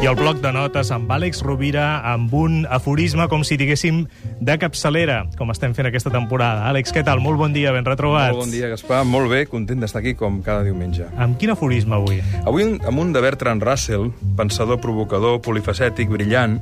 I 0.00 0.06
el 0.08 0.14
bloc 0.16 0.38
de 0.40 0.48
notes 0.56 0.88
amb 0.96 1.10
Àlex 1.12 1.42
Rovira 1.44 1.98
amb 2.08 2.32
un 2.32 2.62
aforisme 2.72 3.26
com 3.28 3.42
si 3.44 3.58
diguéssim 3.60 3.98
de 4.40 4.54
capçalera, 4.56 5.26
com 5.36 5.50
estem 5.52 5.74
fent 5.76 5.90
aquesta 5.90 6.08
temporada. 6.14 6.62
Àlex, 6.70 6.94
què 6.96 7.02
tal? 7.04 7.20
Molt 7.20 7.36
bon 7.36 7.52
dia, 7.52 7.68
ben 7.76 7.84
retrobats. 7.84 8.32
Molt 8.32 8.46
bon 8.46 8.54
dia, 8.54 8.70
Gaspar. 8.72 9.02
Molt 9.04 9.28
bé, 9.28 9.42
content 9.50 9.84
d'estar 9.84 10.00
aquí 10.00 10.14
com 10.16 10.38
cada 10.46 10.64
diumenge. 10.64 11.04
Amb 11.20 11.36
quin 11.36 11.52
aforisme 11.52 11.98
avui? 11.98 12.22
Avui 12.48 12.64
amb 12.64 13.02
un 13.02 13.12
de 13.12 13.20
Bertrand 13.20 13.60
Russell, 13.60 14.08
pensador, 14.40 14.80
provocador, 14.80 15.36
polifacètic, 15.44 16.08
brillant, 16.08 16.56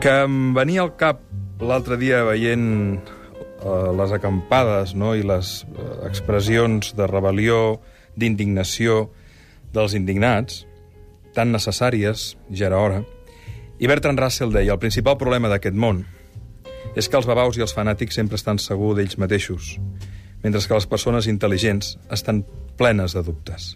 que 0.00 0.16
em 0.24 0.54
venia 0.56 0.86
al 0.86 0.94
cap 0.96 1.20
l'altre 1.60 2.00
dia 2.00 2.22
veient 2.24 2.64
eh, 2.96 3.92
les 4.00 4.16
acampades 4.16 4.96
no? 4.96 5.12
i 5.12 5.28
les 5.28 5.52
eh, 5.68 5.92
expressions 6.08 6.96
de 6.96 7.12
rebel·lió, 7.12 7.76
d'indignació 8.16 9.10
dels 9.76 9.92
indignats, 9.92 10.64
tan 11.34 11.52
necessàries, 11.52 12.34
ja 12.50 12.68
era 12.68 12.80
hora. 12.80 13.02
I 13.80 13.88
Bertrand 13.88 14.20
Russell 14.20 14.52
deia, 14.52 14.74
el 14.74 14.82
principal 14.82 15.16
problema 15.20 15.48
d'aquest 15.48 15.76
món 15.76 16.04
és 16.96 17.08
que 17.08 17.16
els 17.16 17.28
babaus 17.28 17.56
i 17.56 17.62
els 17.64 17.74
fanàtics 17.76 18.18
sempre 18.18 18.38
estan 18.40 18.58
segurs 18.58 18.98
d'ells 18.98 19.18
mateixos, 19.20 19.76
mentre 20.42 20.60
que 20.60 20.74
les 20.76 20.88
persones 20.90 21.28
intel·ligents 21.30 21.96
estan 22.10 22.42
plenes 22.76 23.14
de 23.14 23.22
dubtes. 23.22 23.74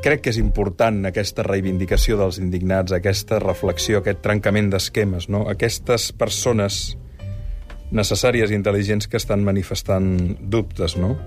Crec 0.00 0.22
que 0.24 0.32
és 0.32 0.38
important 0.40 1.02
aquesta 1.08 1.44
reivindicació 1.44 2.16
dels 2.16 2.38
indignats, 2.40 2.94
aquesta 2.96 3.40
reflexió, 3.42 4.00
aquest 4.00 4.22
trencament 4.24 4.70
d'esquemes, 4.72 5.28
no? 5.28 5.44
Aquestes 5.52 6.08
persones 6.16 6.96
necessàries 7.92 8.50
i 8.52 8.56
intel·ligents 8.56 9.10
que 9.10 9.18
estan 9.20 9.44
manifestant 9.44 10.38
dubtes, 10.40 10.96
no? 10.96 11.18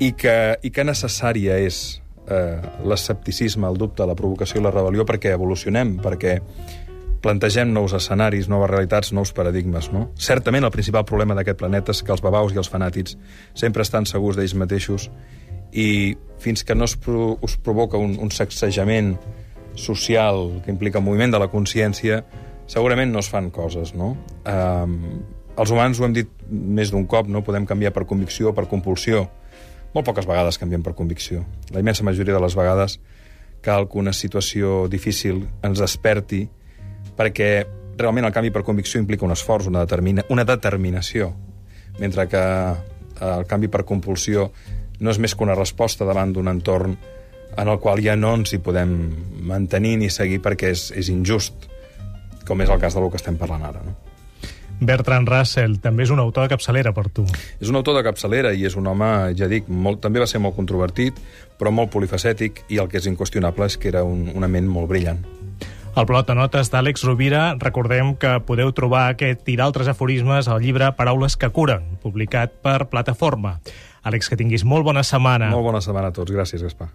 I 0.00 0.14
que, 0.16 0.56
i 0.62 0.70
que 0.72 0.86
necessària 0.88 1.58
és 1.60 2.01
eh, 2.28 2.60
l'escepticisme, 2.84 3.68
el 3.68 3.78
dubte, 3.80 4.06
la 4.06 4.16
provocació 4.18 4.60
i 4.60 4.64
la 4.64 4.72
rebel·lió 4.74 5.06
perquè 5.08 5.34
evolucionem, 5.34 5.96
perquè 6.02 6.38
plantegem 7.22 7.70
nous 7.72 7.94
escenaris, 7.94 8.48
noves 8.50 8.70
realitats, 8.70 9.12
nous 9.14 9.32
paradigmes. 9.32 9.92
No? 9.94 10.08
Certament 10.18 10.66
el 10.66 10.74
principal 10.74 11.06
problema 11.08 11.36
d'aquest 11.38 11.60
planeta 11.60 11.94
és 11.94 12.02
que 12.02 12.12
els 12.12 12.22
babaus 12.24 12.52
i 12.52 12.58
els 12.60 12.70
fanàtics 12.70 13.16
sempre 13.54 13.86
estan 13.86 14.08
segurs 14.10 14.36
d'ells 14.36 14.56
mateixos 14.58 15.08
i 15.72 16.16
fins 16.42 16.66
que 16.66 16.74
no 16.74 16.84
es, 16.84 16.96
pro 16.98 17.36
us 17.40 17.56
provoca 17.56 17.96
un, 17.96 18.18
un 18.20 18.32
sacsejament 18.34 19.14
social 19.78 20.60
que 20.64 20.72
implica 20.74 21.00
un 21.00 21.06
moviment 21.06 21.32
de 21.32 21.40
la 21.40 21.48
consciència, 21.48 22.24
segurament 22.66 23.14
no 23.14 23.22
es 23.22 23.30
fan 23.30 23.48
coses. 23.54 23.94
No? 23.94 24.16
Um, 24.44 25.22
els 25.56 25.70
humans 25.70 26.00
ho 26.00 26.08
hem 26.08 26.16
dit 26.16 26.28
més 26.50 26.90
d'un 26.92 27.06
cop, 27.06 27.30
no 27.30 27.44
podem 27.46 27.64
canviar 27.68 27.94
per 27.94 28.04
convicció 28.10 28.50
o 28.50 28.56
per 28.56 28.66
compulsió, 28.68 29.28
molt 29.92 30.06
poques 30.06 30.26
vegades 30.28 30.58
canviem 30.58 30.82
per 30.82 30.94
convicció. 30.96 31.44
La 31.72 31.80
immensa 31.80 32.04
majoria 32.04 32.34
de 32.34 32.42
les 32.42 32.56
vegades 32.56 32.98
cal 33.62 33.88
que 33.88 34.00
una 34.00 34.12
situació 34.12 34.88
difícil 34.90 35.44
ens 35.62 35.80
desperti 35.80 36.46
perquè 37.16 37.52
realment 37.98 38.26
el 38.26 38.34
canvi 38.34 38.50
per 38.50 38.64
convicció 38.66 39.00
implica 39.00 39.26
un 39.26 39.34
esforç, 39.34 39.68
una, 39.70 39.84
determina, 39.84 40.24
una 40.32 40.44
determinació, 40.48 41.30
mentre 42.00 42.26
que 42.28 42.42
eh, 42.42 43.32
el 43.32 43.46
canvi 43.46 43.68
per 43.68 43.84
compulsió 43.88 44.50
no 45.02 45.10
és 45.12 45.20
més 45.22 45.34
que 45.34 45.44
una 45.44 45.58
resposta 45.58 46.06
davant 46.08 46.32
d'un 46.32 46.48
entorn 46.50 46.96
en 47.52 47.68
el 47.68 47.78
qual 47.82 48.00
ja 48.00 48.16
no 48.16 48.32
ens 48.38 48.54
hi 48.54 48.62
podem 48.64 48.94
mantenir 49.44 49.98
ni 50.00 50.08
seguir 50.10 50.40
perquè 50.42 50.72
és, 50.72 50.88
és 50.96 51.12
injust, 51.12 51.68
com 52.48 52.64
és 52.64 52.72
el 52.72 52.80
cas 52.80 52.96
del 52.96 53.10
que 53.12 53.20
estem 53.20 53.36
parlant 53.38 53.68
ara. 53.68 53.84
No? 53.84 54.11
Bertrand 54.88 55.28
Russell 55.28 55.78
també 55.82 56.06
és 56.06 56.12
un 56.14 56.20
autor 56.22 56.46
de 56.46 56.54
capçalera 56.54 56.92
per 56.96 57.08
tu. 57.14 57.26
És 57.60 57.70
un 57.70 57.78
autor 57.78 57.96
de 57.98 58.04
capçalera 58.06 58.52
i 58.54 58.66
és 58.68 58.76
un 58.78 58.86
home, 58.90 59.10
ja 59.38 59.48
dic, 59.50 59.68
molt, 59.68 60.02
també 60.04 60.22
va 60.22 60.28
ser 60.30 60.40
molt 60.42 60.56
controvertit, 60.58 61.18
però 61.58 61.72
molt 61.74 61.92
polifacètic, 61.92 62.64
i 62.72 62.80
el 62.82 62.90
que 62.90 62.98
és 63.00 63.08
inqüestionable 63.10 63.68
és 63.70 63.78
que 63.78 63.92
era 63.92 64.04
un, 64.06 64.28
una 64.34 64.50
ment 64.50 64.68
molt 64.68 64.90
brillant. 64.90 65.22
El 65.92 66.06
blog 66.08 66.24
de 66.24 66.34
notes 66.38 66.70
d'Àlex 66.72 67.02
Rovira, 67.04 67.42
recordem 67.60 68.14
que 68.16 68.38
podeu 68.48 68.70
trobar 68.72 69.10
aquest 69.10 69.44
i 69.52 69.58
d'altres 69.60 69.90
aforismes 69.92 70.48
al 70.48 70.62
llibre 70.64 70.88
Paraules 70.96 71.36
que 71.36 71.52
curen, 71.52 71.84
publicat 72.00 72.54
per 72.64 72.86
Plataforma. 72.88 73.58
Àlex, 74.02 74.32
que 74.32 74.40
tinguis 74.40 74.64
molt 74.64 74.88
bona 74.88 75.04
setmana. 75.04 75.52
Molt 75.52 75.68
bona 75.68 75.84
setmana 75.84 76.08
a 76.08 76.16
tots. 76.16 76.32
Gràcies, 76.32 76.64
Gaspar. 76.64 76.94